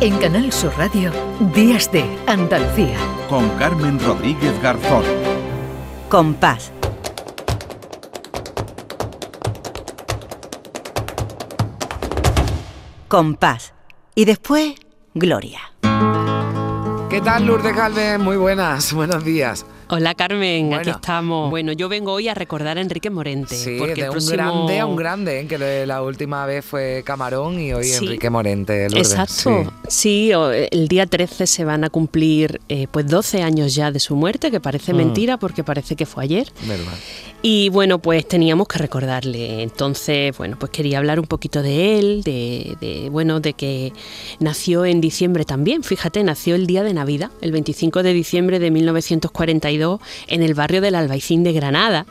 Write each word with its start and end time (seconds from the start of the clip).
En 0.00 0.16
Canal 0.18 0.52
Sur 0.52 0.72
Radio, 0.78 1.10
Días 1.56 1.90
de 1.90 2.04
Andalucía. 2.28 2.96
Con 3.28 3.48
Carmen 3.58 3.98
Rodríguez 3.98 4.54
Garzón. 4.62 5.02
Compás. 6.08 6.70
Compás. 13.08 13.74
Y 14.14 14.24
después, 14.24 14.74
Gloria. 15.14 15.62
¿Qué 17.10 17.20
tal, 17.20 17.46
Lourdes 17.46 17.74
Galvez? 17.74 18.20
Muy 18.20 18.36
buenas, 18.36 18.92
buenos 18.92 19.24
días. 19.24 19.66
Hola 19.90 20.14
Carmen, 20.14 20.74
aquí 20.74 20.90
estamos. 20.90 21.48
Bueno, 21.48 21.72
yo 21.72 21.88
vengo 21.88 22.12
hoy 22.12 22.28
a 22.28 22.34
recordar 22.34 22.76
a 22.76 22.80
Enrique 22.82 23.08
Morente. 23.08 23.54
Sí, 23.56 23.76
porque 23.78 23.94
de 24.02 24.08
el 24.08 24.18
un 24.18 24.26
grande 24.26 24.78
a 24.80 24.86
un 24.86 24.96
grande, 24.96 25.40
¿eh? 25.40 25.46
que 25.46 25.86
la 25.86 26.02
última 26.02 26.44
vez 26.44 26.62
fue 26.62 27.02
Camarón 27.06 27.58
y 27.58 27.72
hoy 27.72 27.84
Sí. 27.84 28.04
Enrique 28.04 28.28
Morente. 28.28 28.90
Lourdes. 28.90 29.12
Exacto. 29.12 29.72
Sí. 29.88 30.28
Sí, 30.28 30.34
o- 30.34 30.50
el 30.52 30.88
día 30.88 31.06
13 31.06 31.46
se 31.46 31.64
van 31.64 31.84
a 31.84 31.90
cumplir 31.90 32.60
eh, 32.68 32.86
pues 32.90 33.06
12 33.06 33.40
años 33.42 33.74
ya 33.74 33.90
de 33.90 33.98
su 33.98 34.14
muerte, 34.14 34.50
que 34.50 34.60
parece 34.60 34.92
Mm. 34.92 34.96
mentira 34.96 35.36
porque 35.38 35.64
parece 35.64 35.96
que 35.96 36.04
fue 36.04 36.24
ayer. 36.24 36.52
Verdad. 36.66 36.92
Y 37.40 37.68
bueno, 37.70 37.98
pues 38.00 38.26
teníamos 38.28 38.66
que 38.68 38.78
recordarle. 38.78 39.62
Entonces, 39.62 40.36
bueno, 40.36 40.56
pues 40.58 40.70
quería 40.70 40.98
hablar 40.98 41.18
un 41.20 41.26
poquito 41.26 41.62
de 41.62 41.98
él, 41.98 42.22
de, 42.24 42.76
de, 42.80 43.08
bueno, 43.10 43.40
de 43.40 43.52
que 43.54 43.92
nació 44.40 44.84
en 44.84 45.00
diciembre 45.00 45.44
también. 45.44 45.82
Fíjate, 45.84 46.22
nació 46.24 46.56
el 46.56 46.66
día 46.66 46.82
de 46.82 46.92
Navidad, 46.92 47.30
el 47.40 47.52
25 47.52 48.02
de 48.02 48.12
diciembre 48.12 48.58
de 48.58 48.70
1942, 48.72 49.77
en 50.26 50.42
el 50.42 50.54
barrio 50.54 50.80
del 50.80 50.94
Albaicín 50.94 51.42
de 51.42 51.52
Granada. 51.52 52.06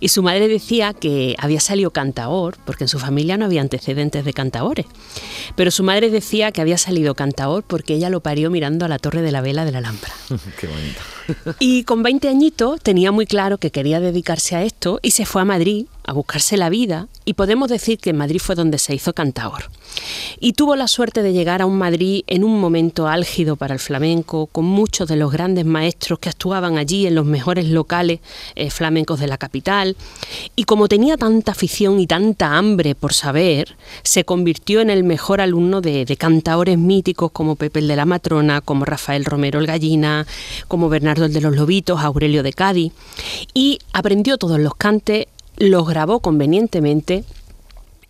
Y 0.00 0.08
su 0.08 0.22
madre 0.22 0.46
decía 0.48 0.94
que 0.94 1.34
había 1.38 1.60
salido 1.60 1.90
cantaor, 1.90 2.56
porque 2.64 2.84
en 2.84 2.88
su 2.88 2.98
familia 2.98 3.36
no 3.36 3.46
había 3.46 3.60
antecedentes 3.60 4.24
de 4.24 4.32
cantaores. 4.32 4.86
Pero 5.56 5.70
su 5.70 5.82
madre 5.82 6.10
decía 6.10 6.52
que 6.52 6.60
había 6.60 6.78
salido 6.78 7.14
cantaor 7.14 7.64
porque 7.64 7.94
ella 7.94 8.10
lo 8.10 8.20
parió 8.20 8.50
mirando 8.50 8.84
a 8.84 8.88
la 8.88 8.98
torre 8.98 9.22
de 9.22 9.32
la 9.32 9.40
vela 9.40 9.64
de 9.64 9.72
la 9.72 9.78
Alhambra. 9.78 10.12
Qué 10.60 10.66
bonito. 10.66 11.56
Y 11.58 11.82
con 11.84 12.02
20 12.02 12.28
añitos 12.28 12.80
tenía 12.80 13.12
muy 13.12 13.26
claro 13.26 13.58
que 13.58 13.70
quería 13.70 14.00
dedicarse 14.00 14.56
a 14.56 14.62
esto 14.62 15.00
y 15.02 15.10
se 15.10 15.26
fue 15.26 15.42
a 15.42 15.44
Madrid 15.44 15.86
a 16.08 16.12
buscarse 16.12 16.56
la 16.56 16.70
vida 16.70 17.06
y 17.26 17.34
podemos 17.34 17.68
decir 17.68 17.98
que 17.98 18.10
en 18.10 18.16
Madrid 18.16 18.40
fue 18.42 18.54
donde 18.54 18.78
se 18.78 18.94
hizo 18.94 19.12
cantaor. 19.12 19.70
Y 20.40 20.54
tuvo 20.54 20.74
la 20.74 20.88
suerte 20.88 21.22
de 21.22 21.34
llegar 21.34 21.60
a 21.60 21.66
un 21.66 21.76
Madrid 21.76 22.22
en 22.26 22.44
un 22.44 22.58
momento 22.58 23.08
álgido 23.08 23.56
para 23.56 23.74
el 23.74 23.80
flamenco, 23.80 24.46
con 24.46 24.64
muchos 24.64 25.06
de 25.08 25.16
los 25.16 25.30
grandes 25.30 25.66
maestros 25.66 26.18
que 26.18 26.30
actuaban 26.30 26.78
allí 26.78 27.06
en 27.06 27.14
los 27.14 27.26
mejores 27.26 27.66
locales 27.66 28.20
eh, 28.54 28.70
flamencos 28.70 29.20
de 29.20 29.26
la 29.26 29.36
capital. 29.36 29.96
Y 30.56 30.64
como 30.64 30.88
tenía 30.88 31.18
tanta 31.18 31.52
afición 31.52 32.00
y 32.00 32.06
tanta 32.06 32.56
hambre 32.56 32.94
por 32.94 33.12
saber, 33.12 33.76
se 34.02 34.24
convirtió 34.24 34.80
en 34.80 34.88
el 34.88 35.04
mejor 35.04 35.42
alumno 35.42 35.82
de, 35.82 36.06
de 36.06 36.16
cantaores 36.16 36.78
míticos 36.78 37.32
como 37.32 37.56
Pepe 37.56 37.80
el 37.80 37.88
de 37.88 37.96
la 37.96 38.06
Matrona, 38.06 38.62
como 38.62 38.86
Rafael 38.86 39.26
Romero 39.26 39.60
el 39.60 39.66
Gallina, 39.66 40.26
como 40.68 40.88
Bernardo 40.88 41.26
el 41.26 41.34
de 41.34 41.42
los 41.42 41.54
Lobitos, 41.54 42.00
Aurelio 42.00 42.42
de 42.42 42.54
Cádiz. 42.54 42.92
Y 43.52 43.78
aprendió 43.92 44.38
todos 44.38 44.58
los 44.58 44.74
cantes, 44.74 45.26
los 45.58 45.86
grabó 45.86 46.20
convenientemente 46.20 47.24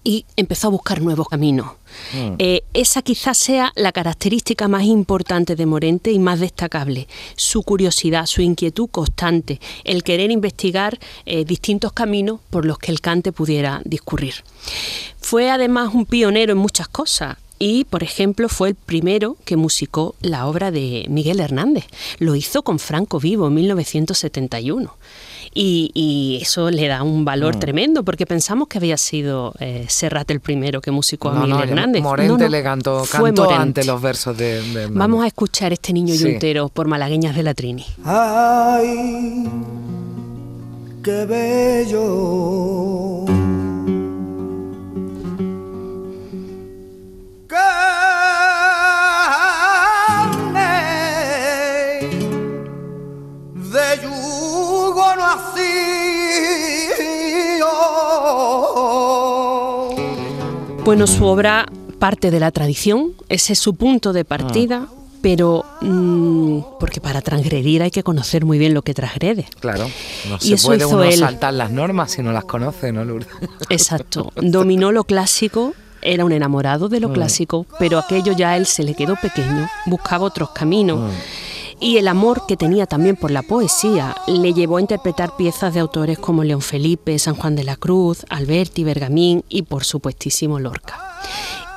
y 0.05 0.25
empezó 0.37 0.69
a 0.69 0.71
buscar 0.71 1.03
nuevos 1.03 1.29
caminos. 1.29 1.73
Eh, 2.15 2.63
esa 2.73 3.03
quizás 3.03 3.37
sea 3.37 3.73
la 3.75 3.93
característica 3.93 4.69
más 4.69 4.85
importante 4.85 5.57
de 5.57 5.67
Morente 5.67 6.13
y 6.13 6.19
más 6.19 6.41
destacable, 6.41 7.09
su 7.37 7.63
curiosidad, 7.63 8.27
su 8.27 8.41
inquietud 8.41 8.89
constante, 8.91 9.61
el 9.85 10.03
querer 10.03 10.31
investigar 10.31 10.99
eh, 11.27 11.45
distintos 11.45 11.93
caminos 11.93 12.41
por 12.51 12.65
los 12.65 12.79
que 12.79 12.93
el 12.93 13.01
cante 13.01 13.33
pudiera 13.33 13.83
discurrir. 13.85 14.35
Fue 15.21 15.51
además 15.51 15.93
un 15.93 16.07
pionero 16.07 16.53
en 16.53 16.59
muchas 16.59 16.89
cosas. 16.89 17.37
Y, 17.59 17.84
por 17.84 18.03
ejemplo, 18.05 18.48
fue 18.48 18.69
el 18.69 18.75
primero 18.77 19.37
que 19.45 19.56
musicó 19.56 20.14
la 20.20 20.47
obra 20.47 20.70
de 20.70 21.06
Miguel 21.09 21.41
Hernández. 21.41 21.87
Lo 22.19 22.34
hizo 22.37 22.62
con 22.62 22.78
Franco 22.78 23.19
Vivo 23.19 23.48
en 23.48 23.55
1971. 23.55 24.95
Y, 25.55 25.91
y 25.95 26.39
eso 26.42 26.70
le 26.70 26.87
da 26.87 27.03
un 27.03 27.25
valor 27.25 27.56
Mm. 27.56 27.59
tremendo, 27.59 28.03
porque 28.05 28.27
pensamos 28.27 28.69
que 28.69 28.78
había 28.78 28.97
sido 28.97 29.55
eh, 29.59 29.87
Serrat 29.88 30.31
el 30.31 30.41
primero 30.41 30.81
que 30.81 30.91
musicó 30.93 31.31
a 31.31 31.34
No, 31.34 31.41
Miguel 31.41 31.56
no, 31.56 31.62
Hernández. 31.65 32.03
Morente 32.03 32.33
No, 32.34 32.38
no, 32.38 32.49
le 32.49 32.62
cantó, 32.62 33.05
fue 33.05 33.31
cantó 33.31 33.43
Morente. 33.44 33.62
ante 33.62 33.84
los 33.84 34.00
versos 34.03 34.37
de, 34.37 34.62
de. 34.62 34.87
Vamos 34.88 35.25
a 35.25 35.27
escuchar 35.27 35.72
este 35.72 35.93
niño 35.93 36.15
Sí. 36.15 36.25
yuntero 36.31 36.69
por 36.69 36.87
Malagueñas 36.87 37.34
de 37.34 37.43
la 37.43 37.54
Trini. 37.54 37.84
Ay, 38.04 39.49
qué 41.03 41.25
bello. 41.27 43.25
Bueno, 60.88 61.06
su 61.06 61.26
obra 61.26 61.66
parte 61.99 62.31
de 62.31 62.41
la 62.41 62.50
tradición, 62.50 63.12
ese 63.28 63.53
es 63.53 63.59
su 63.59 63.75
punto 63.75 64.15
de 64.15 64.25
partida, 64.25 64.87
Ah. 64.88 64.93
pero 65.21 65.62
mm, 65.82 66.60
porque 66.81 66.99
para 67.03 67.21
transgredir 67.21 67.82
hay 67.82 67.91
que 67.91 68.03
conocer 68.03 68.47
muy 68.47 68.56
bien 68.56 68.72
lo 68.72 68.81
que 68.81 68.94
transgrede. 68.94 69.44
Claro, 69.60 69.87
no 70.31 70.37
Y 70.37 70.48
se 70.48 70.54
eso 70.54 70.69
puede 70.69 70.78
hizo 70.78 70.88
uno 70.88 71.03
él. 71.04 71.19
saltar 71.19 71.53
las 71.53 71.71
normas 71.71 72.12
si 72.12 72.22
no 72.22 72.32
las 72.32 72.44
conoce, 72.47 72.91
¿no, 72.91 73.04
Lourdes? 73.04 73.28
Exacto. 73.69 74.32
Dominó 74.37 74.91
lo 74.91 75.04
clásico, 75.04 75.75
era 76.00 76.25
un 76.25 76.32
enamorado 76.32 76.88
de 76.88 77.00
lo 77.00 77.12
clásico, 77.12 77.66
pero 77.78 77.98
aquello 77.98 78.32
ya 78.32 78.53
a 78.53 78.56
él 78.56 78.65
se 78.65 78.82
le 78.82 78.94
quedó 78.94 79.16
pequeño, 79.16 79.69
buscaba 79.84 80.25
otros 80.25 80.53
caminos. 80.53 81.12
Y 81.81 81.99
el 81.99 82.09
amor 82.09 82.44
que 82.47 82.56
tenía 82.56 82.87
también 82.87 83.15
por 83.15 83.31
la 83.31 83.43
poesía 83.43 84.16
le 84.27 84.53
llevó 84.53 84.78
a 84.78 84.81
interpretar 84.81 85.37
piezas 85.37 85.75
de 85.75 85.81
autores 85.81 86.19
como 86.19 86.43
León 86.43 86.61
Felipe, 86.61 87.19
San 87.19 87.37
Juan 87.37 87.55
de 87.55 87.65
la 87.65 87.77
Cruz, 87.77 88.27
Alberti, 88.31 88.83
Bergamín 88.83 89.44
y 89.49 89.62
por 89.62 89.84
supuestísimo 89.84 90.59
Lorca. 90.59 91.08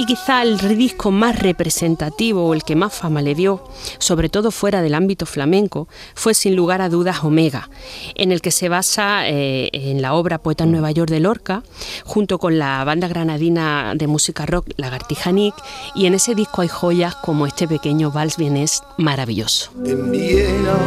Y 0.01 0.06
quizá 0.07 0.41
el 0.41 0.57
disco 0.79 1.12
más 1.12 1.38
representativo 1.38 2.44
o 2.47 2.56
el 2.56 2.63
que 2.63 2.75
más 2.75 2.91
fama 2.91 3.22
le 3.22 3.35
dio, 3.35 3.63
sobre 4.00 4.29
todo 4.29 4.50
fuera 4.50 4.81
del 4.81 4.95
ámbito 4.95 5.28
flamenco, 5.28 5.88
fue 6.16 6.34
sin 6.34 6.56
lugar 6.56 6.81
a 6.81 6.89
dudas 6.89 7.23
Omega, 7.23 7.69
en 8.16 8.31
el 8.31 8.41
que 8.41 8.50
se 8.50 8.67
basa 8.67 9.29
eh, 9.29 9.69
en 9.73 10.01
la 10.01 10.16
obra 10.16 10.39
Poeta 10.39 10.63
en 10.63 10.72
Nueva 10.72 10.89
York 10.89 11.12
de 11.12 11.19
Lorca, 11.19 11.62
junto 12.03 12.39
con 12.39 12.57
la 12.57 12.84
banda 12.84 13.07
granadina 13.07 13.94
de 13.94 14.07
música 14.07 14.47
rock 14.47 14.69
Lagartija 14.75 15.31
Nick, 15.31 15.53
y 15.94 16.07
en 16.07 16.16
ese 16.16 16.33
disco 16.33 16.63
hay 16.63 16.68
joyas 16.68 17.13
como 17.18 17.45
este 17.45 17.68
pequeño 17.68 18.09
vals 18.09 18.38
vienés 18.38 18.81
maravilloso. 18.97 19.69
En 19.85 20.12
Viena 20.12 20.79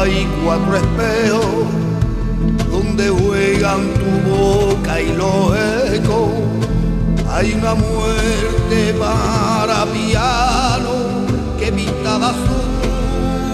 hay 0.00 0.26
cuatro 0.42 0.78
espejos 0.78 1.46
donde 2.70 3.10
juegan 3.10 3.86
tu 3.92 4.30
boca 4.30 4.98
y 4.98 5.12
los 5.12 5.92
ecos. 5.92 6.30
Hay 7.34 7.52
una 7.52 7.74
para 8.98 9.86
piano 9.86 10.92
que 11.58 11.72
pintada 11.72 12.30
azul 12.30 12.74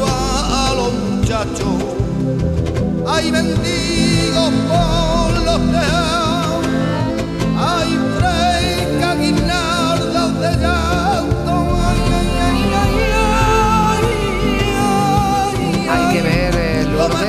a 0.07 0.75
los 0.75 0.93
muchachos. 0.93 1.77
Hay 3.09 3.31
mendigos 3.31 4.53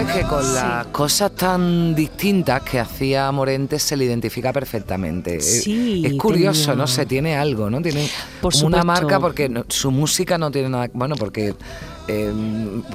Lourdes, 0.03 0.16
que 0.23 0.28
con 0.28 0.53
las 0.56 0.88
cosas 0.88 1.31
tan 1.35 1.94
distintas 1.95 2.62
que 2.63 2.79
hacía 2.79 3.31
Morente 3.31 3.79
se 3.79 3.95
le 3.97 4.06
identifica 4.06 4.51
perfectamente. 4.53 5.39
Sí, 5.41 6.03
es 6.06 6.13
curioso, 6.13 6.72
tenía- 6.72 6.75
no 6.75 6.88
sé, 6.88 7.06
tiene 7.06 7.35
algo, 7.35 7.69
¿no? 7.69 7.81
Tiene 7.81 8.09
Por 8.41 8.53
una 8.63 8.84
marca 8.84 9.19
porque 9.19 9.50
no- 9.50 9.66
su 9.69 9.91
música 9.91 10.38
no 10.38 10.52
tiene 10.52 10.70
nada, 10.70 10.90
bueno, 10.93 11.16
porque 11.16 11.53
eh, 12.08 12.34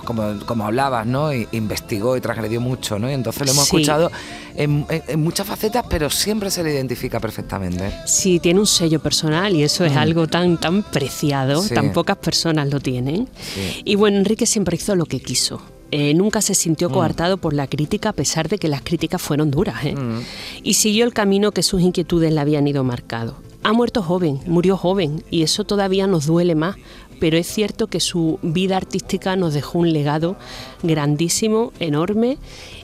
como, 0.04 0.38
como 0.44 0.66
hablabas, 0.66 1.06
¿no? 1.06 1.32
Investigó 1.32 2.16
y 2.16 2.20
transgredió 2.20 2.60
mucho, 2.60 2.98
¿no? 2.98 3.08
Y 3.08 3.14
entonces 3.14 3.46
lo 3.46 3.52
hemos 3.52 3.64
Sí. 3.66 3.76
escuchado 3.76 4.10
en, 4.56 4.84
en- 4.90 5.02
en 5.06 5.22
muchas 5.22 5.46
facetas, 5.46 5.84
pero 5.88 6.10
siempre 6.10 6.50
se 6.50 6.62
le 6.62 6.72
identifica 6.74 7.18
perfectamente. 7.20 7.92
Sí, 8.06 8.40
tiene 8.40 8.60
un 8.60 8.66
sello 8.66 9.00
personal 9.00 9.54
y 9.54 9.62
eso 9.62 9.84
es 9.84 9.96
algo 9.96 10.26
tan, 10.26 10.58
tan 10.58 10.82
preciado, 10.82 11.62
Sí. 11.62 11.72
tan 11.74 11.92
pocas 11.92 12.16
personas 12.18 12.68
lo 12.68 12.80
tienen. 12.80 13.28
Sí. 13.54 13.82
Y 13.84 13.94
bueno, 13.94 14.18
Enrique 14.18 14.44
siempre 14.44 14.76
hizo 14.76 14.94
lo 14.96 15.06
que 15.06 15.20
quiso. 15.20 15.62
Eh, 15.90 16.14
nunca 16.14 16.40
se 16.40 16.52
Mm. 16.52 16.56
sintió 16.56 16.90
coartado 16.90 17.36
por 17.36 17.52
la 17.54 17.66
crítica 17.66 18.10
a 18.10 18.12
pesar 18.12 18.48
de 18.48 18.58
que 18.58 18.68
las 18.68 18.82
críticas 18.82 19.22
fueron 19.22 19.50
duras. 19.50 19.84
¿eh? 19.84 19.94
Mm. 19.94 20.20
Y 20.62 20.74
siguió 20.74 21.04
el 21.04 21.12
camino 21.12 21.52
que 21.52 21.62
sus 21.62 21.80
inquietudes 21.80 22.32
le 22.32 22.40
habían 22.40 22.66
ido 22.66 22.82
marcado. 22.84 23.36
Ha 23.62 23.72
muerto 23.72 24.02
joven, 24.02 24.40
murió 24.46 24.76
joven 24.76 25.24
y 25.30 25.42
eso 25.42 25.64
todavía 25.64 26.06
nos 26.06 26.26
duele 26.26 26.54
más 26.54 26.76
pero 27.18 27.36
es 27.36 27.46
cierto 27.46 27.86
que 27.86 28.00
su 28.00 28.38
vida 28.42 28.76
artística 28.76 29.36
nos 29.36 29.54
dejó 29.54 29.78
un 29.78 29.92
legado 29.92 30.36
grandísimo, 30.82 31.72
enorme, 31.80 32.38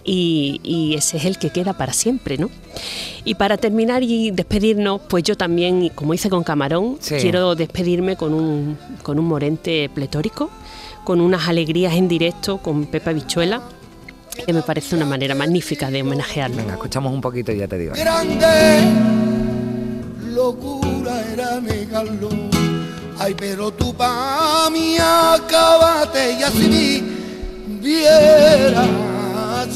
y, 0.04 0.94
ese 0.96 1.16
es 1.16 1.24
el 1.26 1.38
que 1.38 1.50
queda 1.50 1.74
para 1.74 1.92
siempre, 1.92 2.38
¿no? 2.38 2.50
Y 3.24 3.36
para 3.36 3.56
terminar 3.56 4.02
y 4.02 4.30
despedirnos, 4.30 5.00
pues 5.08 5.22
yo 5.22 5.36
también, 5.36 5.90
como 5.90 6.14
hice 6.14 6.28
con 6.28 6.42
Camarón, 6.42 6.98
quiero 7.06 7.54
despedirme 7.54 8.16
con 8.16 8.34
un, 8.34 8.76
con 9.02 9.18
un 9.18 9.26
morente 9.26 9.88
pletórico, 9.94 10.50
con 11.04 11.20
unas 11.20 11.48
alegrías 11.48 11.94
en 11.94 12.08
directo 12.08 12.58
con 12.58 12.86
Pepa 12.86 13.12
Bichuela 13.12 13.62
que 14.46 14.52
me 14.52 14.62
parece 14.62 14.96
una 14.96 15.04
manera 15.04 15.34
magnífica 15.34 15.90
de 15.90 16.02
homenajearlo. 16.02 16.56
Venga, 16.56 16.72
escuchamos 16.74 17.12
un 17.12 17.20
poquito 17.20 17.52
y 17.52 17.58
ya 17.58 17.68
te 17.68 17.78
digo. 17.78 17.94
Grande 17.94 18.80
locura 20.34 21.22
era 21.32 21.60
negarlo. 21.60 22.30
Ay, 23.18 23.34
pero 23.38 23.70
tú 23.72 23.94
pa' 23.94 24.68
mí 24.72 24.96
acabate 24.98 26.32
y 26.32 26.42
así 26.42 27.04
viera 27.80 28.86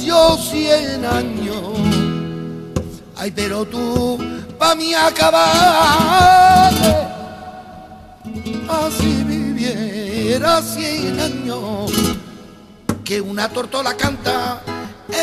yo 0.04 0.36
cien 0.38 1.04
años. 1.04 1.78
Ay, 3.16 3.30
pero 3.30 3.64
tú 3.64 4.18
pa' 4.58 4.74
mí 4.74 4.94
acabaste 4.94 6.55
años 10.44 11.92
que 13.04 13.20
una 13.20 13.48
tortola 13.48 13.96
canta 13.96 14.60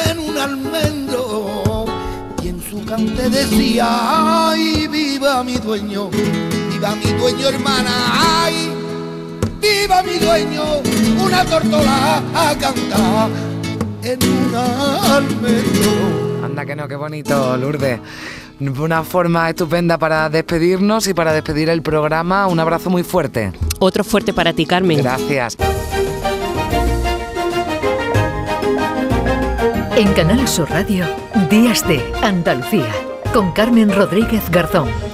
en 0.10 0.18
un 0.18 0.38
almendro 0.38 1.86
y 2.42 2.48
en 2.48 2.62
su 2.62 2.84
cante 2.84 3.30
decía, 3.30 3.86
ay, 4.50 4.88
viva 4.88 5.44
mi 5.44 5.58
dueño, 5.58 6.10
viva 6.10 6.96
mi 6.96 7.12
dueño 7.12 7.48
hermana, 7.48 7.92
ay, 8.44 8.72
viva 9.62 10.02
mi 10.02 10.18
dueño, 10.18 10.64
una 11.24 11.46
tortola 11.46 12.24
a 12.34 12.56
cantar 12.58 13.30
en 14.02 14.20
un 14.24 14.56
almendro. 14.56 16.46
Anda 16.46 16.66
que 16.66 16.76
no, 16.76 16.88
qué 16.88 16.96
bonito, 16.96 17.56
Lourdes. 17.58 18.00
Una 18.60 19.04
forma 19.04 19.50
estupenda 19.50 19.98
para 19.98 20.30
despedirnos 20.30 21.08
y 21.08 21.14
para 21.14 21.34
despedir 21.34 21.70
el 21.70 21.82
programa. 21.82 22.48
Un 22.48 22.60
abrazo 22.60 22.90
muy 22.90 23.04
fuerte. 23.04 23.52
Otro 23.80 24.04
fuerte 24.04 24.34
para 24.34 24.54
ti, 24.54 24.66
Carmen. 24.66 24.98
Gracias. 25.00 25.58
En 29.96 30.12
Canal 30.14 30.48
Sur 30.48 30.70
Radio, 30.70 31.06
Días 31.50 31.88
de 31.88 32.02
Andalucía, 32.24 32.92
con 33.32 33.52
Carmen 33.52 33.94
Rodríguez 33.94 34.50
Garzón. 34.50 35.13